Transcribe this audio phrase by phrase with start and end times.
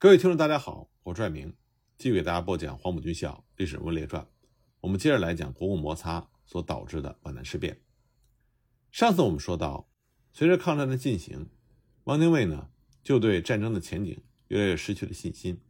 [0.00, 1.56] 各位听众，大家好，我是爱明，
[1.96, 4.22] 继续给大家播讲《黄埔军校历史人物列传》。
[4.80, 7.82] 我们接着来讲国共摩擦所导致的皖南事变。
[8.92, 9.90] 上次我们说到，
[10.32, 11.50] 随着抗战的进行，
[12.04, 12.70] 汪精卫呢
[13.02, 15.60] 就对战争的前景越来越失去了信心，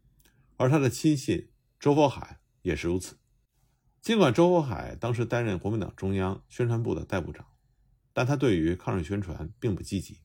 [0.58, 1.48] 而他的亲信
[1.80, 3.16] 周佛海也是如此。
[4.02, 7.46] 尽管周佛海当时担任国民党中央宣传部的代部长，
[8.12, 10.18] 但他对于抗日宣传并不积极。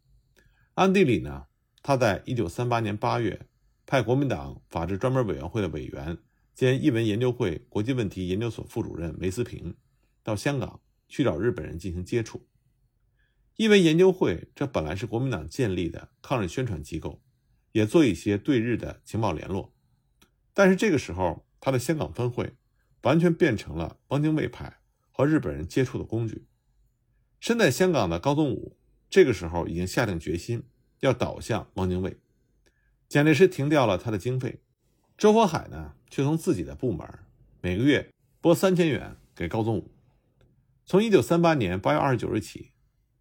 [0.73, 1.45] 暗地里呢，
[1.81, 3.47] 他在一九三八年八月。
[3.85, 6.17] 派国民党法制专门委员会的委员
[6.53, 9.75] 兼译文研究会国际问题研究所副主任梅思平
[10.23, 12.47] 到香港去找日本人进行接触。
[13.55, 17.21] 译文研究会这本来是国民党建立的抗日宣传机构，
[17.71, 19.73] 也做一些对日的情报联络。
[20.53, 22.53] 但是这个时候，他的香港分会
[23.01, 24.79] 完全变成了汪精卫派
[25.11, 26.45] 和日本人接触的工具。
[27.39, 28.77] 身在香港的高宗武
[29.09, 30.63] 这个时候已经下定决心
[31.01, 32.17] 要倒向汪精卫。
[33.13, 34.59] 蒋介石停掉了他的经费，
[35.19, 37.07] 周佛海呢却从自己的部门
[37.61, 38.11] 每个月
[38.41, 39.91] 拨三千元给高宗武。
[40.83, 42.71] 从一九三八年八月二十九日起，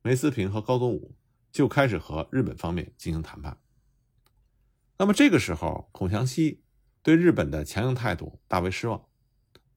[0.01, 1.15] 梅思平和高宗武
[1.51, 3.59] 就开始和日本方面进行谈判。
[4.97, 6.63] 那么这个时候，孔祥熙
[7.03, 9.05] 对日本的强硬态度大为失望，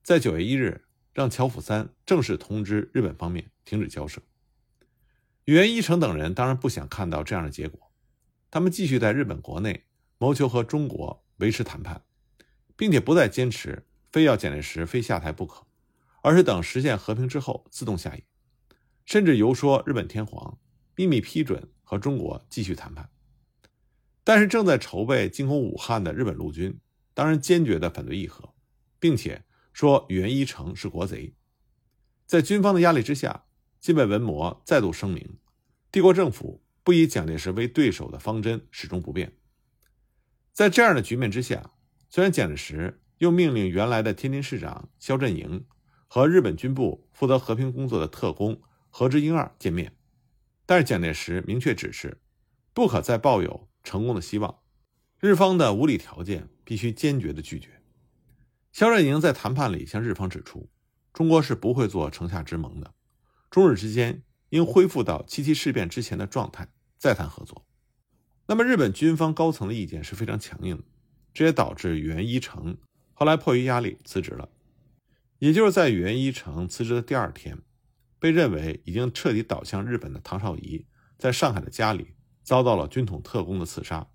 [0.02, 4.22] 在九月一日让乔辅三正式通知日本方面停止交涉。
[5.44, 7.92] 宇一成等人当然不想看到这样的结果，
[8.50, 9.85] 他们继续在日本国内。
[10.18, 12.04] 谋求和中国维持谈判，
[12.76, 15.66] 并且不再坚持非要蒋介石非下台不可，
[16.22, 18.24] 而是等实现和平之后自动下野，
[19.06, 20.58] 甚至游说日本天皇
[20.96, 23.10] 秘密批准和中国继续谈判。
[24.24, 26.80] 但是正在筹备进攻武汉的日本陆军
[27.14, 28.54] 当然坚决的反对议和，
[29.00, 31.36] 并且说袁一成是国贼。
[32.26, 33.46] 在军方的压力之下，
[33.80, 35.38] 金本文磨再度声明，
[35.92, 39.38] 帝国政府不以蒋介石为对手的方针始终不变。
[40.56, 41.72] 在这样的局面之下，
[42.08, 45.66] 虽然蒋介石又命令原来的天津市长肖振营
[46.08, 49.92] 和日本军部负责和平工作的特工何之英二见面，
[50.66, 52.22] 但是蒋介石明确指示，
[52.74, 54.62] 不可再抱有成功的希望，
[55.20, 57.82] 日方的无理条件必须坚决的拒绝。
[58.72, 60.70] 肖振营在谈判里向日方指出，
[61.12, 62.94] 中国是不会做城下之盟的，
[63.50, 67.68] 中日之间应恢复到七七事变之前的状态，再谈合作。
[68.48, 70.84] 那么，日本军方高层的意见是非常强硬的，
[71.34, 72.78] 这也导致原一成
[73.14, 74.50] 后来迫于压力辞职了。
[75.40, 77.58] 也就是在原一成辞职的第二天，
[78.20, 80.86] 被认为已经彻底倒向日本的唐绍仪，
[81.18, 82.14] 在上海的家里
[82.44, 84.08] 遭到了军统特工的刺杀。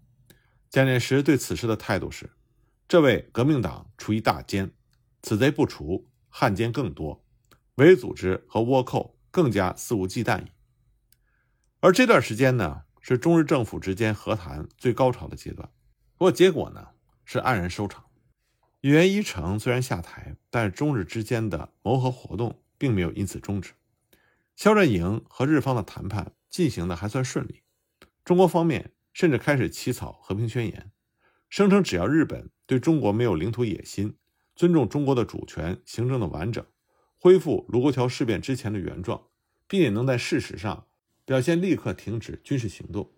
[0.68, 2.30] 蒋介石对此事的态度是：
[2.86, 4.70] 这位革命党除一大奸，
[5.22, 7.24] 此贼不除，汉奸更多，
[7.74, 10.46] 伪组织和倭寇更加肆无忌惮。
[11.80, 12.82] 而这段时间呢？
[13.00, 15.68] 是中日政府之间和谈最高潮的阶段，
[16.16, 16.88] 不过结果呢
[17.24, 18.04] 是黯然收场。
[18.82, 23.72] 原一成虽然下台，但是中日之间的谋和活动并没有因此终止。
[24.54, 27.62] 肖战营和日方的谈判进行的还算顺利，
[28.24, 30.92] 中国方面甚至开始起草和平宣言，
[31.48, 34.16] 声称只要日本对中国没有领土野心，
[34.54, 36.64] 尊重中国的主权、行政的完整，
[37.16, 39.28] 恢复卢沟桥事变之前的原状，
[39.66, 40.86] 并且能在事实上。
[41.30, 43.08] 表现立刻停止军事行动，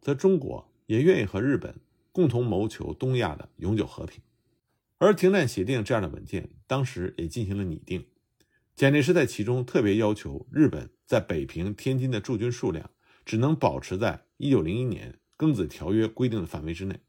[0.00, 1.74] 则中国也愿意和日本
[2.12, 4.22] 共同谋求东亚的永久和平。
[4.98, 8.06] 而停战协定这样的文件当时也进行了拟定，
[8.76, 12.88] 蒋介石在其中特别要求日本在北平、天津的驻军数量
[13.24, 17.00] 只能保持在1901年庚子条约规定的范围之内，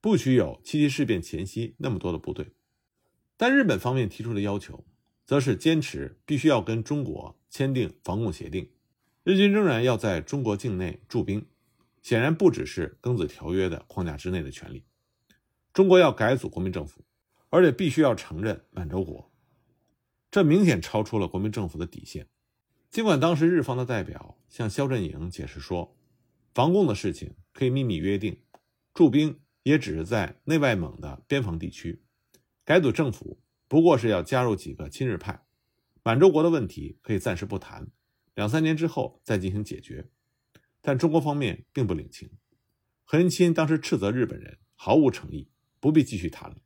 [0.00, 2.52] 不许有七七事变前夕那么多的部队。
[3.36, 4.84] 但日本方面提出的要求，
[5.26, 8.68] 则是坚持必须要跟中国签订防共协定。
[9.22, 11.46] 日军仍然要在中国境内驻兵，
[12.00, 14.84] 显然不只是庚子条约的框架之内的权利。
[15.74, 17.04] 中国要改组国民政府，
[17.50, 19.30] 而且必须要承认满洲国，
[20.30, 22.28] 这明显超出了国民政府的底线。
[22.90, 25.94] 尽管当时日方的代表向肖振营解释说，
[26.54, 28.40] 防共的事情可以秘密约定，
[28.94, 32.02] 驻兵也只是在内外蒙的边防地区，
[32.64, 35.44] 改组政府不过是要加入几个亲日派，
[36.02, 37.88] 满洲国的问题可以暂时不谈。
[38.40, 40.08] 两三年之后再进行解决，
[40.80, 42.30] 但中国方面并不领情。
[43.04, 46.56] 何应钦当时斥责日本人毫无诚意，不必继续谈了。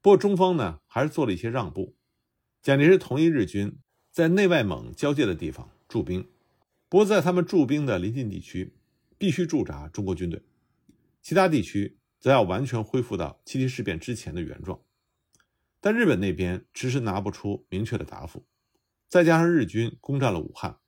[0.00, 1.94] 不过中方呢还是做了一些让步，
[2.60, 3.78] 蒋介石同意日军
[4.10, 6.28] 在内外蒙交界的地方驻兵，
[6.88, 8.74] 不过在他们驻兵的临近地区
[9.16, 10.42] 必须驻扎中国军队，
[11.22, 14.80] 其他地区则要完全恢复到七七事变之前的原状。
[15.80, 18.44] 但日本那边迟迟拿不出明确的答复。
[19.08, 20.78] 再加上日军攻占了武汉，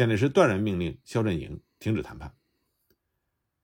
[0.00, 2.34] 蒋介石断然命令肖振营停止谈判。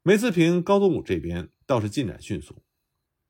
[0.02, 2.62] 梅思平、高宗武这边倒是进展迅速，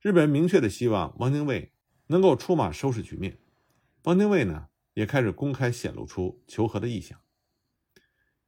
[0.01, 1.71] 日本人明确的希望汪精卫
[2.07, 3.39] 能够出马收拾局面。
[4.03, 7.17] 汪精卫呢，也开始公开显露出求和的意向。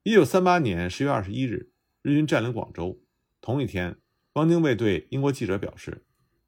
[0.03, 1.71] 一九三八年十月二十一日，
[2.01, 3.01] 日军占领广州。
[3.39, 3.97] 同一天，
[4.33, 6.05] 汪精卫对英国记者表示，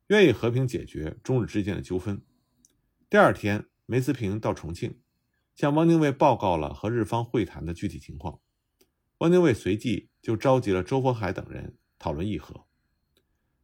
[0.08, 2.22] 愿意和平解决中日之间的纠纷。
[3.10, 5.00] 第二天，梅思平到重庆，
[5.56, 8.40] 向汪精卫报告了和日方会谈的具体情况。
[9.20, 12.66] 汪精卫随即就召集了周佛海等人讨论议和。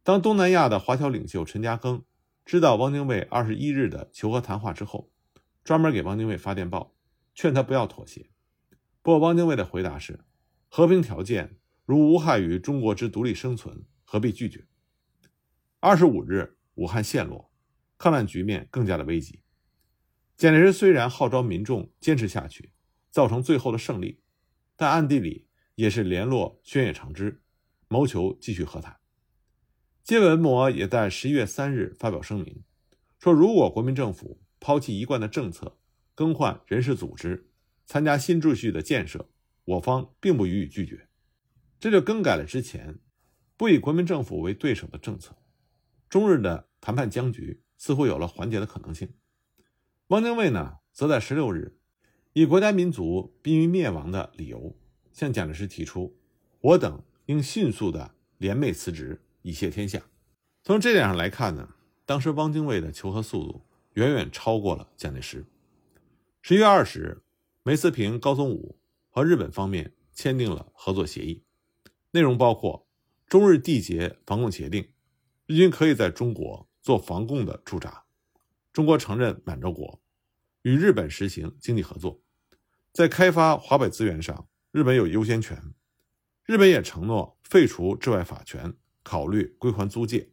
[0.02, 2.04] 当东南亚的华侨领袖陈嘉庚
[2.44, 5.10] 知道汪精卫二十一日的求和谈话之后，
[5.64, 6.94] 专门给汪精卫发电报，
[7.34, 8.30] 劝他不要妥协。
[9.02, 10.20] 不过，汪精卫的回答是
[10.68, 14.66] ：“和平条件如无害于中国之独立生存，何必拒绝？”
[15.80, 17.50] 二十五日，武汉陷落，
[17.98, 19.40] 抗战局面更加的危急。
[20.38, 22.70] 蒋介石虽然号召民众坚持下去，
[23.10, 24.20] 造成最后的胜利，
[24.76, 27.42] 但暗地里也是联络宣野长之，
[27.88, 29.00] 谋求继续和谈。
[30.04, 32.62] 金文摩也在十一月三日发表声明，
[33.18, 35.76] 说如果国民政府抛弃一贯的政策，
[36.14, 37.50] 更换人事组织。
[37.84, 39.28] 参加新秩序的建设，
[39.64, 41.08] 我方并不予以拒绝，
[41.80, 43.00] 这就更改了之前
[43.56, 45.34] 不以国民政府为对手的政策。
[46.08, 49.12] 中日的谈判僵局似乎有了缓解的可能性。
[50.08, 51.76] 汪精卫呢，则在十六日
[52.32, 54.74] 以国家民族濒于灭亡的理由，
[55.12, 56.16] 向蒋介石提出，
[56.60, 60.02] 我等应迅速的联袂辞职，以谢天下。
[60.62, 61.74] 从这点上来看呢，
[62.06, 65.44] 当时汪精卫的求和速度远远超过了蒋介石。
[66.42, 67.22] 十一月二十日。
[67.64, 68.78] 梅思平、高宗武
[69.10, 71.44] 和日本方面签订了合作协议，
[72.12, 72.88] 内容包括
[73.26, 74.88] 中日缔结防共协定，
[75.44, 78.04] 日军可以在中国做防共的驻扎，
[78.78, 80.00] 中国承认满洲国，
[80.62, 82.22] 与日本实行经济合作，
[82.92, 85.74] 在开发华北资源上，日本有优先权，
[86.44, 88.72] 日本也承诺废除治外法权，
[89.02, 90.30] 考虑归还租界。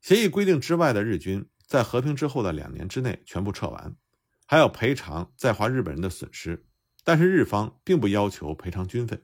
[0.00, 3.94] 协议规定之外的日军，在和平之后的两年之内全部撤完。
[4.46, 6.66] 还要赔偿在华日本人的损失，
[7.04, 9.22] 但是日方并不要求赔偿军费。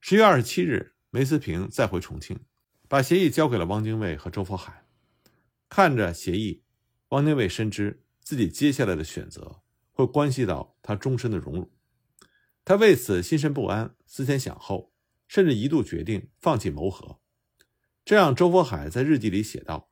[0.00, 2.40] 十月二十七日，梅思平再回重庆，
[2.88, 4.86] 把协议交给了汪精卫和周佛海。
[5.68, 6.62] 看着协议，
[7.10, 9.62] 汪精卫深知自己接下来的选择
[9.92, 11.70] 会关系到他终身的荣辱，
[12.64, 14.92] 他为此心神不安，思前想后，
[15.28, 17.20] 甚至一度决定放弃谋和。
[18.04, 19.90] 这让，周佛海在日记里写道：“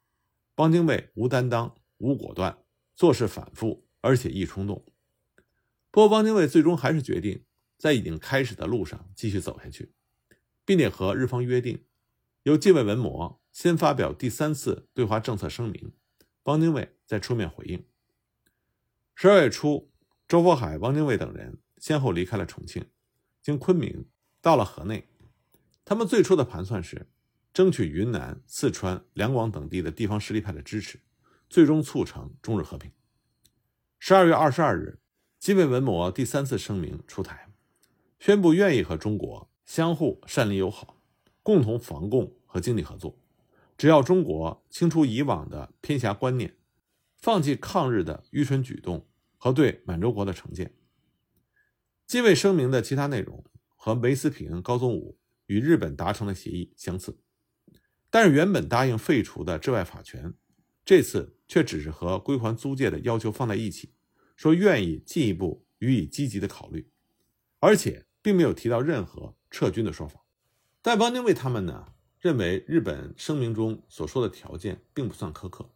[0.56, 2.58] 汪精卫无担当，无果断，
[2.96, 4.86] 做事反复。”而且易冲动，
[5.90, 7.44] 不过汪精卫最终还是决定
[7.76, 9.92] 在已经开始的路上继续走下去，
[10.64, 11.84] 并且和日方约定，
[12.44, 15.92] 由近卫文磨先发表第三次对华政策声明，
[16.44, 17.82] 汪精卫再出面回应。
[19.14, 19.90] 十二月初，
[20.28, 22.84] 周佛海、汪精卫等人先后离开了重庆，
[23.42, 24.04] 经昆明
[24.42, 25.08] 到了河内。
[25.86, 27.08] 他们最初的盘算是
[27.54, 31.00] 争取云南、四川、两广等地的地方势力派的支持，
[31.48, 32.92] 最终促成中日和平。
[33.98, 35.00] 十二月二十二日，
[35.38, 37.48] 金卫文磨第三次声明出台，
[38.18, 41.00] 宣布愿意和中国相互善邻友好，
[41.42, 43.18] 共同防共和经济合作。
[43.78, 46.54] 只要中国清除以往的偏狭观念，
[47.20, 50.74] 放弃抗日的愚蠢举动和对满洲国的成见。
[52.06, 53.44] 金卫声明的其他内容
[53.76, 57.18] 和梅思平、高宗武与日本达成的协议相似，
[58.10, 60.34] 但是原本答应废除的治外法权，
[60.84, 61.34] 这次。
[61.50, 63.94] 却只是和归还租界的要求放在一起，
[64.36, 66.90] 说愿意进一步予以积极的考虑，
[67.58, 70.26] 而且并没有提到任何撤军的说法。
[70.82, 75.70] 但汪精卫他们呢，认为日本声明中所说的条件并不算苛刻。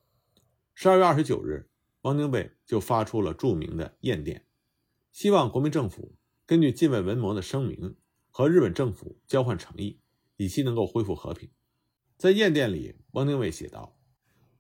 [0.75, 1.69] 十二月二十九日，
[2.02, 4.47] 汪精卫就发出了著名的唁电，
[5.11, 7.97] 希望国民政府根据近卫文磨的声明
[8.31, 10.00] 和日本政府交换诚意，
[10.37, 11.50] 以期能够恢复和平。
[12.17, 13.97] 在唁电里，汪精卫写道：“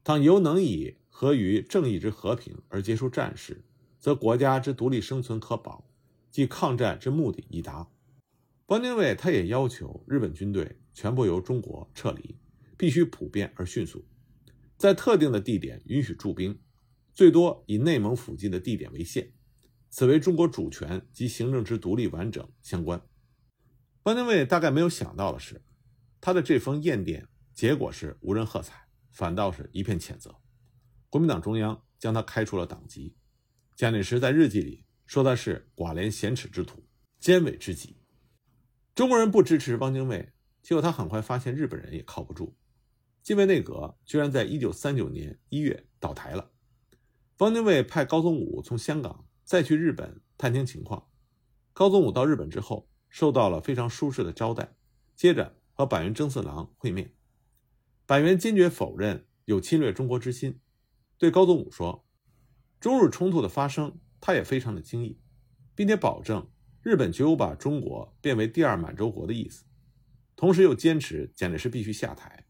[0.02, 3.62] 倘犹能以。”合于正义之和平而结束战事，
[4.00, 5.86] 则国家之独立生存可保，
[6.30, 7.86] 即抗战之目的已达。
[8.68, 12.34] 汪精卫他也要求日本军队全部由中国撤离，
[12.78, 14.02] 必须普遍而迅速，
[14.82, 16.60] 在特定的地点允许驻兵，
[17.14, 19.32] 最多以内蒙附近的地点为限，
[19.90, 23.00] 此为中国主权及行政之独立完整相关。
[24.02, 25.62] 汪精卫大概没有想到的是，
[26.20, 30.34] 他的这封唁电结果是无人喝彩，反倒是一片谴责。
[31.08, 33.14] 国民党中央将他开除了党籍，
[33.76, 36.84] 蒋介石在日记里说他是寡廉鲜耻之徒、
[37.20, 37.98] 奸伪之极。
[38.96, 42.56] 中国人不支持汪精卫，结果他很快发现日本人也靠不住，
[43.22, 46.50] 近卫内阁居然在一九三九年一月倒台了。
[47.38, 51.08] 汪精卫派高宗武从香港再去日本探听情况，
[51.72, 54.74] 高宗武到日本之后受到了非常舒适的招待，
[55.14, 57.14] 接着和板垣征四郎会面，
[58.06, 59.26] 板垣坚决否认。
[59.44, 60.60] 有侵略中国之心，
[61.18, 62.06] 对高宗武说
[62.78, 65.18] ：“中日冲突的发生，他也非常的惊异，
[65.74, 66.48] 并且保证
[66.80, 69.64] 日本绝无把中国变为第二满洲国的意思。
[70.36, 72.46] 同时又坚持蒋介石必须下台，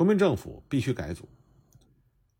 [0.00, 1.28] 国民政府必须改组。”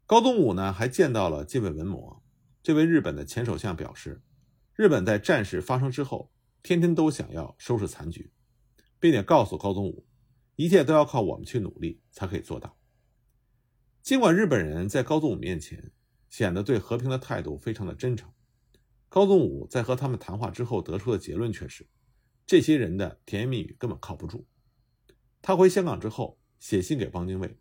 [0.08, 2.22] 高宗武呢，还见到了近卫文磨，
[2.62, 4.22] 这位日本的前首相表示，
[4.74, 8.32] 日本在战事发生之后，天天都想要收拾残局，
[8.98, 10.06] 并且告诉高宗武，
[10.56, 12.78] 一切都要靠我们去努力才可以做到。
[14.00, 15.92] 尽管日本人在高宗武面前
[16.30, 18.32] 显得对和平的态度非常的真诚，
[19.10, 21.86] 高宗武在和他们谈话之后得出的结论却是，
[22.46, 24.46] 这些人的甜言蜜语根本靠不住。
[25.42, 27.58] 他回香港之后写信给汪精卫，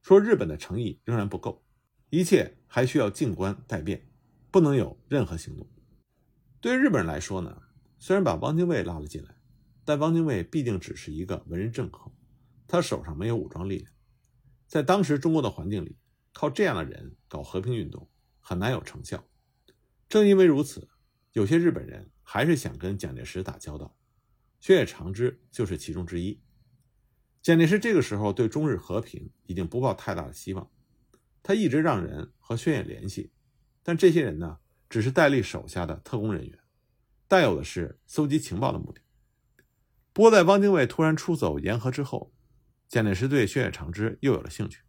[0.00, 1.62] 说日本的诚意仍然不够，
[2.08, 4.08] 一切还需要静观待变，
[4.50, 5.68] 不能有任何行动。
[6.60, 7.60] 对于日本人来说呢，
[7.98, 9.36] 虽然把汪精卫拉了进来，
[9.84, 12.10] 但汪精卫毕竟只是一个文人政客，
[12.66, 13.92] 他手上没有武装力量。
[14.66, 15.96] 在当时中国的环境里，
[16.32, 18.08] 靠这样的人搞和平运动
[18.40, 19.24] 很难有成效。
[20.08, 20.88] 正因为如此，
[21.32, 23.96] 有些日本人还是想跟蒋介石打交道，
[24.60, 26.40] 薛野长之就是其中之一。
[27.46, 30.68] 蒋介石这个时候对中日和平已经不抱太大的希望，
[31.44, 33.30] 他一直让人和宣野联系，
[33.84, 34.58] 但这些人呢，
[34.90, 36.58] 只是戴笠手下的特工人员，
[37.28, 39.00] 带有的是搜集情报的目的。
[40.12, 42.32] 不过，在汪精卫突然出走沿河之后，
[42.88, 44.80] 蒋介石对轩野长之又有了兴趣，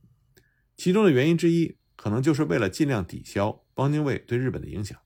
[0.76, 5.00] 其中的原因之一，可能就是为了尽量抵消汪精卫对日本的影响。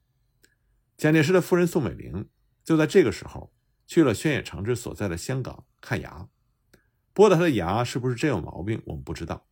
[0.95, 2.29] 蒋介石的夫人宋美龄
[2.63, 3.53] 就在这个时候
[3.85, 6.29] 去了轩野长之所在的香港看牙。
[7.21, 9.45] 不过他的牙是不是真有毛病，我们不知道。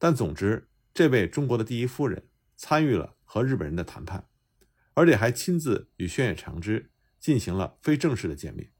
[0.00, 4.26] 但总之，这位中国的第一夫人参与了和日本人的谈判，
[4.94, 6.90] 而且还亲自与轩野长之
[7.20, 8.72] 进行了非正式的见面。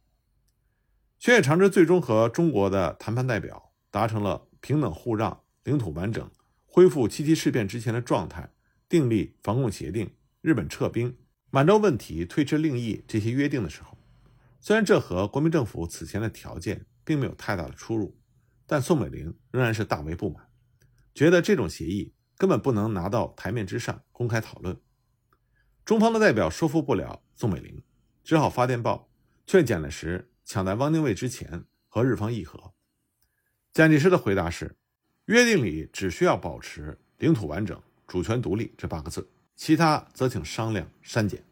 [1.16, 3.70] 轩野长之最终和中国的谈判代表。
[3.92, 6.28] 达成了平等互让、领土完整、
[6.66, 8.50] 恢复七七事变之前的状态、
[8.88, 11.16] 订立防共协定、日本撤兵、
[11.50, 13.96] 满洲问题推迟另议这些约定的时候，
[14.58, 18.16] 虽然这和国民政府此前的条件并没有太大的出入，
[18.66, 20.48] 但宋美龄仍然是大为不满，
[21.14, 24.80] 觉得这种协议根本不能拿到台面之上公开讨论。
[25.84, 27.82] 中方的代表说服不了宋美龄，
[28.22, 29.10] 只好发电报
[29.46, 32.72] 劝蒋介石抢在汪精卫之前和日方议和。
[33.72, 34.76] 蒋介石的回答是
[35.26, 41.44] ：“约定里只需要保持领土完整、主权独立这八个字，其他则请商量删减。”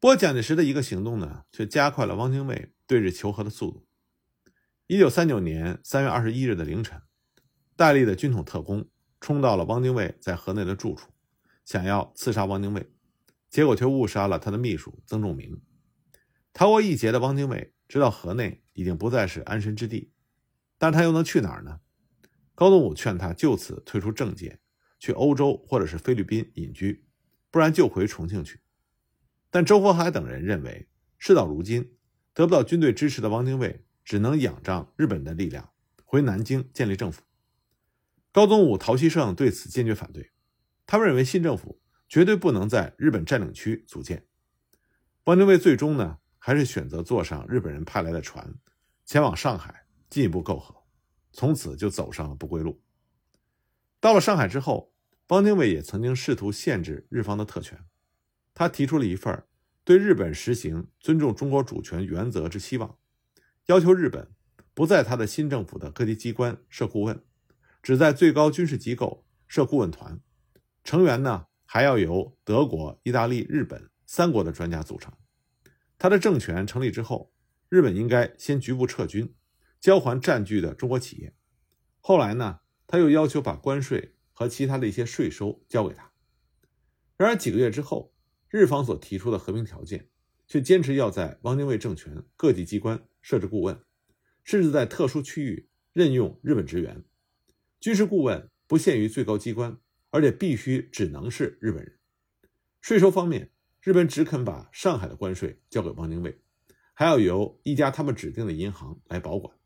[0.00, 3.86] 不过，蒋介石的一个行动呢，却加快了汪精卫对日求和的速度。
[4.86, 7.00] 一九三九年三月二十一日的凌晨，
[7.74, 8.86] 戴笠的军统特工
[9.18, 11.10] 冲到了汪精卫在河内的住处，
[11.64, 12.86] 想要刺杀汪精卫，
[13.48, 15.58] 结果却误杀了他的秘书曾仲明。
[16.52, 20.12] 逃过一劫的汪精卫知道河内已经不再是安身之地。
[20.76, 21.80] 但他又能去哪儿呢？
[22.54, 24.58] 高宗武劝他就此退出政界，
[24.98, 27.06] 去欧洲或者是菲律宾隐居，
[27.50, 28.60] 不然就回重庆去。
[29.48, 31.96] 但周佛海等人认为，事到如今，
[32.34, 35.70] 得不到军队支持的汪精卫只能仰仗日本的力量
[36.04, 37.22] 回南京建立政府。
[38.30, 40.32] 高宗武、陶希圣对此坚决反对，
[40.86, 44.26] 他们认为新政府绝对不能在日本占领区组建。
[45.24, 48.54] 汪精卫最终呢，还是选择坐上日本人派来的船，
[49.04, 49.82] 前往上海。
[50.10, 50.84] 进一步媾和，
[51.32, 52.80] 从此就走上了不归路。
[53.98, 54.94] 到了上海之后，
[55.28, 57.84] 汪精卫也曾经试图限制日方的特权。
[58.52, 59.44] 他提出了一份
[59.82, 62.96] 对日本实行尊重中国主权原则之希望，
[63.66, 64.30] 要求日本
[64.74, 67.22] 不在他的新政府的各级机关设顾问，
[67.82, 70.20] 只在最高军事机构设顾问团，
[70.82, 75.12] 成员呢还要由德国、意大利、日本三国的专家组成。
[75.96, 77.32] 他的政权成立之后，
[77.68, 79.34] 日本应该先局部撤军。
[79.80, 81.34] 交还占据的中国企业，
[82.00, 86.10] 后来呢，他又要求把关税和其他的一些税收交给他。
[87.18, 88.14] 然而几个月之后，
[88.48, 90.08] 日方所提出的和平条件，
[90.46, 93.82] 却坚持要在汪精卫政权各级机关设置顾问，
[94.44, 97.02] 甚至在特殊区域任用日本职员。
[97.80, 99.78] 军事顾问不限于最高机关，
[100.10, 101.98] 而且必须只能是日本人。
[102.82, 103.50] 税收方面，
[103.80, 106.38] 日本只肯把上海的关税交给汪精卫，
[106.92, 109.56] 还要由一家他们指定的银行来保管。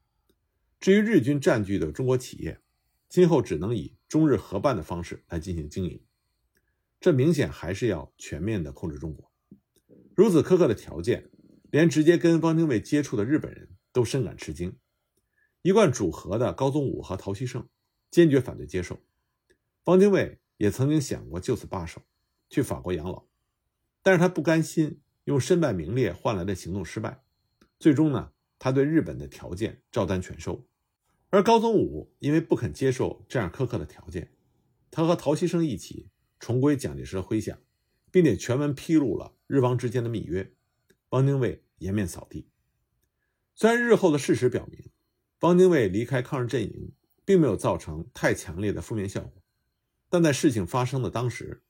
[0.79, 2.61] 至于日军占据的中国企业，
[3.09, 6.01] 今后只能以中日合办的方式来进行经营，
[7.01, 9.33] 这明显还是要全面的控制中国。
[10.15, 11.29] 如此苛刻的条件，
[11.71, 14.77] 连直接跟汪精卫接触的日本人都深感吃惊。
[15.63, 17.69] 一贯主和的高宗武和陶希圣
[18.11, 19.01] 坚决反对接受。
[19.85, 22.03] 汪精卫也曾经想过就此罢手，
[22.49, 23.27] 去法国养老，
[24.03, 27.23] 但是他不甘心用身败名裂换来的行动失败，
[27.79, 30.67] 最终呢，他对日本的条件照单全收。
[31.31, 34.33] 而高宗武因为不肯接受这样苛刻的条件，
[34.91, 36.09] 他和陶希圣一起
[36.39, 37.59] 重归蒋介石的麾下，
[38.11, 40.55] 并且全文披露了日方之间的密约，
[41.11, 42.49] 汪精卫颜面扫地。
[43.55, 44.91] 虽然日后的事实表明，
[45.41, 46.93] 汪精卫离开抗日阵营
[47.25, 49.43] 并没有造成太强烈的负面效果，
[50.09, 51.63] 但在事情发生的当时，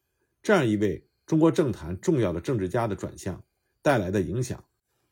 [0.43, 3.45] 这样一位中国政坛重要的政治家的转向
[3.83, 4.65] 带来的影响，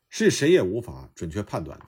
[0.08, 1.86] 是谁也无法准确判断的。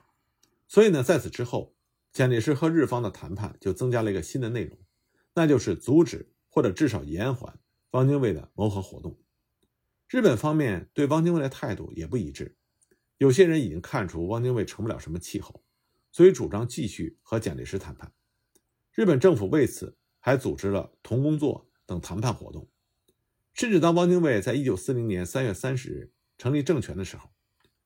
[0.67, 1.75] 所以呢，在此之后，
[2.11, 4.77] 蒋介石和日方的谈判就增加了一个新的内容，
[5.33, 7.59] 那就是阻止或者至少延缓
[7.91, 9.17] 汪精卫的谋和活动。
[10.09, 12.57] 日本方面对汪精卫的态度也不一致，
[13.19, 15.63] 有些人已经看出汪精卫成不了什么气候，
[16.11, 18.11] 所以主张继续和蒋介石谈判。
[18.91, 22.67] 日本政府为此还组织了同工作等谈判活动，
[23.53, 27.29] 甚至当汪精卫在一九四零年三月三十日成立政权的时候，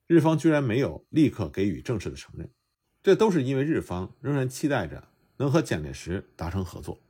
[0.08, 2.50] 日方居然没有立刻给予正式的承认。
[3.02, 7.02] 这都是因为日方仍然期待着能和蒋介石达成合作，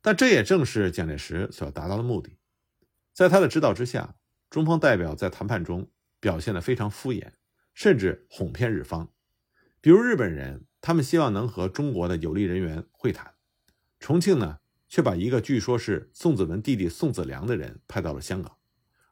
[0.00, 2.36] 但这也正是蒋介石所要达到的目的。
[3.14, 4.16] 在他的指导之下，
[4.50, 7.28] 中方代表在谈判中表现得非常敷衍，
[7.72, 9.08] 甚至哄骗日方。
[9.80, 13.34] 比如日本人，他们希望能和中国的有利人员会谈，
[14.00, 18.56] 重庆呢却把一个据说是宋子文弟弟宋子良的人派到了香港，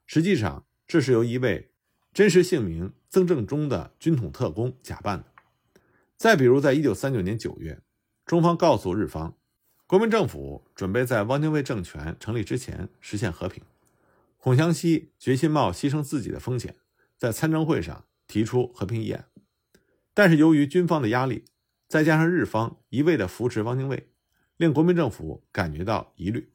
[0.05, 1.71] 实际上这是由一位
[2.13, 5.25] 真实姓名曾正忠的军统特工假扮的。
[6.17, 7.81] 再比如，在一九三九年九月，
[8.25, 9.37] 中方告诉日方，
[9.87, 13.63] 国民政府准备在汪精卫政权成立之前实现和平。
[14.43, 16.75] 孔祥熙决心冒牺牲自己的风险，
[17.17, 19.29] 在参政会上提出和平议案。
[20.13, 21.45] 但是由于军方的压力，
[21.87, 24.11] 再加上日方一味的扶持汪精卫，
[24.57, 26.51] 令国民政府感觉到疑虑，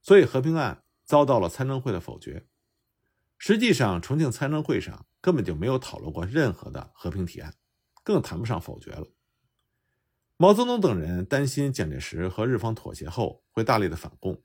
[0.00, 2.46] 所以和平案遭到了参政会的否决。
[3.36, 7.54] 实际上，重庆参政会上根本就没有讨论过任何的和平提案。
[8.04, 9.08] 更谈不上否决了。
[10.36, 14.44] 毛泽东等人担心蒋介石和日方妥协后会大力的反共，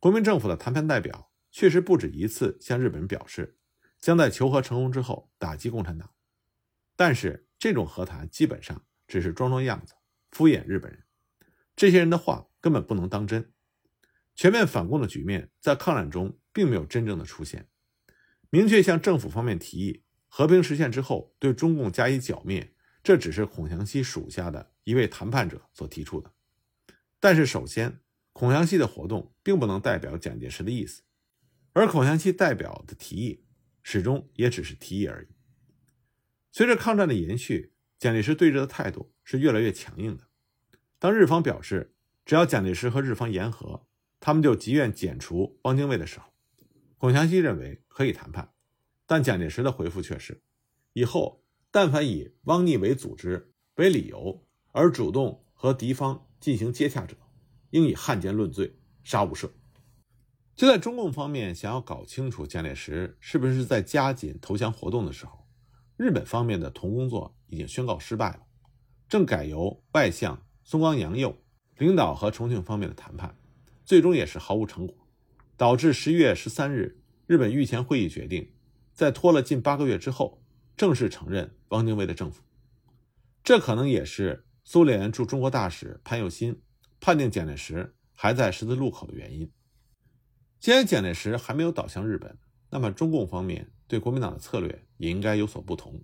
[0.00, 3.58] 国民政府的谈判代表确实不止一次向日本表示，
[4.00, 6.12] 将在求和成功之后打击共产党。
[6.96, 9.94] 但是这种和谈基本上只是装装样子，
[10.30, 11.04] 敷衍日本人。
[11.74, 13.52] 这些人的话根本不能当真。
[14.34, 17.68] 全面反共的局面在抗战中并没有真正的出现，
[18.50, 22.74] 明确向政府方面提议和平实现之后对中共加以剿灭。
[23.02, 26.30] 这只是孔祥熙属下的一位谈判者所提出的，
[27.18, 28.00] 但是首先，
[28.34, 31.02] 孔祥熙的活动并不能代表蒋介石的意思，
[31.72, 33.44] 而孔祥熙代表的提议
[33.82, 35.28] 始终也只是提议而已。
[36.50, 40.24] 随着抗战的延续，蒋介石对日的态度是越来越强硬的。
[40.98, 43.86] 当日方表示只要蒋介石和日方言和，
[44.20, 46.32] 他们就即愿剪除汪精卫的时候，
[46.96, 48.52] 孔祥熙认为可以谈判，
[49.06, 50.42] 但蒋介石的回复却是
[50.92, 51.44] 以后。
[51.70, 57.14] 但凡以汪逆为组织为理由而主动和敌方进行接洽者，
[57.70, 59.50] 应以汉奸论罪，杀无赦。
[60.58, 65.46] 就在中共方面想要搞清楚蒋介石是不是在加紧投降活动的时候，
[65.96, 68.40] 日本方面的同工作已经宣告失败了，
[69.08, 71.38] 正改由外相松冈洋右
[71.76, 73.36] 领导和重庆方面的谈判，
[73.84, 74.96] 最终也是毫无成果，
[75.56, 78.50] 导致十一月十三日日本御前会议决定，
[78.92, 80.42] 在拖了近八个月之后。
[80.76, 82.42] 正式承认汪精卫的政府，
[83.42, 86.60] 这可能也是苏联驻中国大使潘友新
[87.00, 89.50] 判定蒋介石还在十字路口的原因。
[90.60, 92.36] 既然蒋介石还没有倒向日本，
[92.70, 96.02] 那么中共方面对国民党的策略也应该有所不同。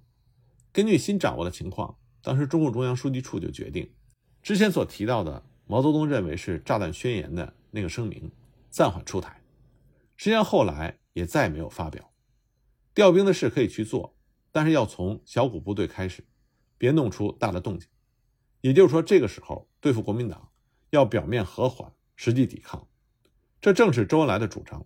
[0.73, 3.93] 根据新掌握的情况，当时中共中央书记处就决定，
[4.43, 8.31] 之前所提到的毛泽东认为是炸弹宣言的那个声明
[8.71, 9.43] 暂缓出台，
[10.17, 12.13] 实际上后来也再也没有发表。
[12.95, 14.15] 调兵的事可以去做。
[14.57, 16.25] 但是要从小股部队开始，
[16.79, 17.89] 别弄出大的动静。
[18.61, 20.53] 也就是说，这个时候对付国民党，
[20.91, 22.87] 要表面和缓，实际抵抗。
[23.65, 24.85] 这正是周恩来的主张。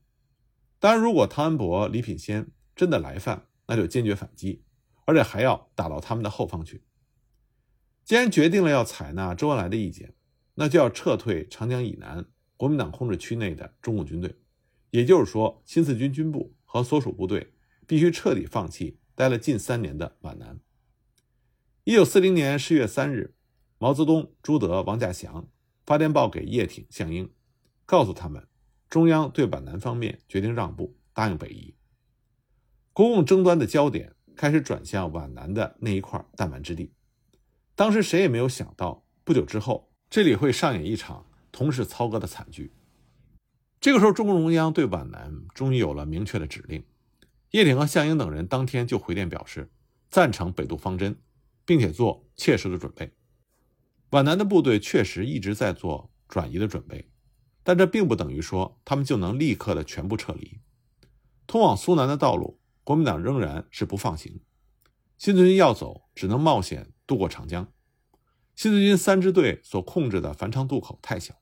[0.79, 4.63] 当然，如果汤恩伯、李品仙真的来犯，那就坚决反击，
[5.05, 6.85] 而且还要打到他们的后方去。
[8.05, 10.15] 既然决定了要采纳周恩来的意见，
[10.55, 12.25] 那就要撤退长江以南
[12.57, 14.37] 国民党控制区内的中共军队。
[14.91, 19.01] 也就是说，新四军军部和所属部队必须彻底放弃。
[19.17, 20.61] 待了近三年的皖南。
[21.83, 23.35] 一九四零年十月三日，
[23.79, 25.49] 毛泽东、朱德、王稼祥
[25.85, 27.29] 发电报给叶挺、项英，
[27.85, 28.47] 告诉他们，
[28.89, 31.75] 中央对皖南方面决定让步，答应北移。
[32.93, 36.93] 国共争端的焦点开始转向皖南的那一块弹丸之地。
[37.75, 42.73] 当时谁也没有想到，不久之后这里会上演一场同时操戈的惨剧。
[43.81, 46.83] 这个时候，中共中央对皖南终于有了明确的指令。
[47.53, 49.71] 叶挺和项英等人当天就回电表示
[50.11, 51.21] 赞成北渡方针，
[51.65, 53.13] 并且做切实的准备。
[54.11, 57.09] 皖南的部队确实一直在做转移的准备，
[57.69, 60.59] 但这并不等于说他们就能立刻的全部撤离。
[61.47, 64.41] 通往苏南的道路，国民党仍然是不放行。
[65.19, 67.71] 新四军要走，只能冒险渡过长江。
[68.57, 71.35] 新四军三支队所控制的繁昌渡口太小，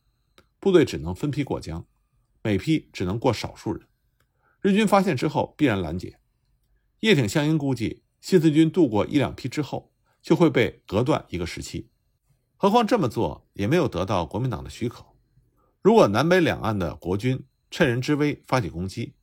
[0.58, 1.86] 部队只能分批过江，
[2.42, 3.86] 每批只能过少数人。
[4.60, 6.18] 日军发现之后，必然拦截。
[6.98, 11.88] 叶挺、项英估计，新四军渡过一两批之后，就会被隔断一个时期。
[12.56, 15.06] 何况这么做也没有得到国民党的许可。
[15.86, 19.14] 如果南北两岸的国军趁人之危发起攻击，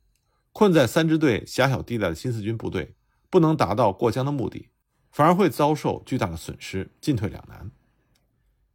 [0.50, 2.96] 困在三支队狭小地带的新四军部队。
[3.28, 4.70] 不能达到过江的目的，
[5.12, 7.70] 反而会遭受巨大的损失，进退两难。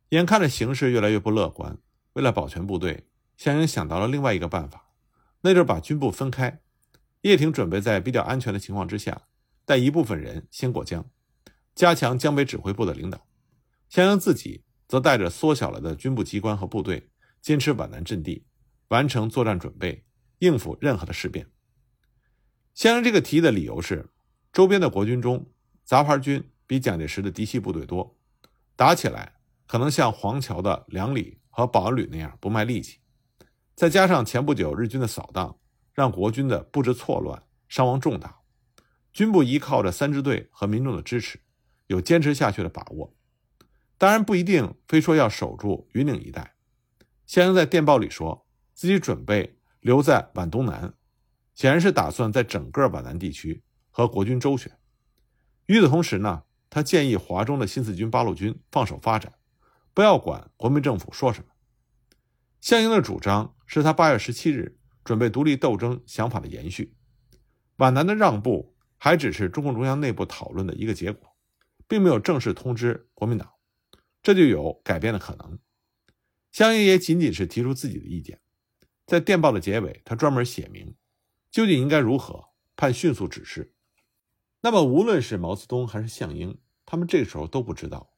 [0.10, 1.80] 眼看着形势越来越不乐观，
[2.14, 4.92] 为了保全部队，项英想到了另外一个办法，
[5.42, 6.62] 那就是把军部分开。
[7.22, 9.24] 叶挺准备在比较安全的情况之下，
[9.66, 11.10] 带一部分人先过江，
[11.74, 13.26] 加强江北指挥部的领导。
[13.90, 17.09] 项英自己则带着缩小了的军部机关和部队，
[17.42, 18.46] 坚持皖南阵地，
[18.90, 20.06] 完成作战准备，
[20.40, 21.48] 应付任何的事变。
[22.74, 24.10] 先生这个提议的理由是。
[24.52, 25.46] 周边的国军中，
[25.86, 28.18] 杂牌军比蒋介石的嫡系部队多，
[28.76, 29.36] 打起来
[29.68, 32.98] 可能像黄桥的两旅和保安旅那样不卖力气。
[33.76, 35.60] 再加上前不久日军的扫荡，
[35.94, 38.40] 让国军的布置错乱，伤亡重大。
[39.14, 41.40] 军部依靠着三支队和民众的支持，
[41.86, 43.16] 有坚持下去的把握。
[44.00, 46.56] 当然不一定非说要守住云岭一带。
[47.30, 50.96] 项英在电报里说自己准备留在皖东南，
[51.54, 53.64] 显然是打算在整个皖南地区。
[53.92, 54.72] 和国军周旋。
[55.66, 59.34] 与此同时呢，他建议华中的新四军八路军放手发展，
[59.94, 61.50] 不要管国民政府说什么。
[62.62, 66.96] 项英的主张是他八月十七日准备独立斗争想法的延续。
[67.76, 71.36] 皖南的让步还只是中共中央内部讨论的一个结果，
[71.86, 73.52] 并没有正式通知国民党，
[74.24, 75.60] 这就有改变的可能。
[76.52, 78.40] 项英也仅仅是提出自己的意见，
[79.06, 80.96] 在电报的结尾，他专门写明
[81.52, 83.74] 究竟应该如何，判迅速指示。
[84.62, 88.12] 那么，无论是毛泽东还是项英，他们这时候都不知道，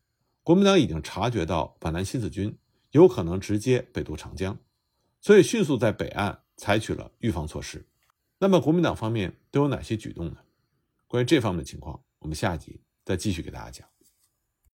[0.43, 2.57] 国民党已经察觉到皖南新四军
[2.91, 4.57] 有可能直接北渡长江，
[5.19, 7.85] 所以迅速在北岸采取了预防措施。
[8.39, 10.37] 那么，国民党方面都有哪些举动呢？
[11.07, 13.90] 关于这方面的情况，我们下集再继续给大家讲。